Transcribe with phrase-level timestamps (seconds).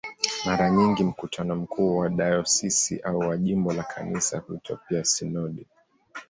[0.45, 5.65] Mara nyingi mkutano mkuu wa dayosisi au wa jimbo la Kanisa huitwa pia "sinodi".